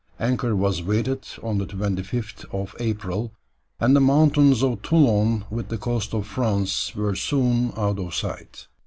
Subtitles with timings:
[0.19, 1.07] Anchor was weighed
[1.43, 3.33] on the 25th April,
[3.79, 8.65] and the mountains of Toulon with the coast of France were soon out of sight.